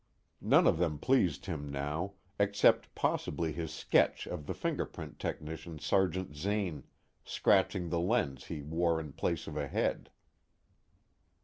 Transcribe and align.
None 0.41 0.65
of 0.65 0.79
them 0.79 0.97
pleased 0.97 1.45
him 1.45 1.69
now, 1.69 2.13
except 2.39 2.95
possibly 2.95 3.51
his 3.51 3.71
sketch 3.71 4.25
of 4.25 4.47
the 4.47 4.55
fingerprint 4.55 5.19
technician 5.19 5.77
Sergeant 5.77 6.35
Zane 6.35 6.85
scratching 7.23 7.89
the 7.89 7.99
lens 7.99 8.45
he 8.45 8.63
wore 8.63 8.99
in 8.99 9.13
place 9.13 9.45
of 9.45 9.55
a 9.57 9.67
head. 9.67 10.09